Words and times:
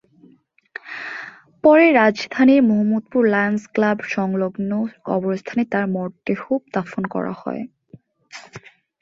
পরে 1.63 1.85
রাজধানীর 1.93 2.61
মোহাম্মদপুর 2.69 3.23
লায়নস 3.33 3.63
ক্লাব-সংলগ্ন 3.73 4.71
কবরস্থানে 5.07 5.63
তাঁর 5.71 5.85
মরদেহ 5.95 6.41
দাফন 6.73 7.03
করা 7.13 7.33
হয়। 7.41 7.63